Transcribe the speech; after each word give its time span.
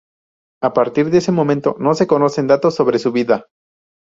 A 0.63 0.73
partir 0.73 1.11
de 1.11 1.19
ese 1.19 1.31
momento 1.31 1.75
no 1.77 1.93
se 1.93 2.07
conocen 2.07 2.47
datos 2.47 2.73
sobre 2.73 2.97
su 2.97 3.11
vida. 3.11 3.45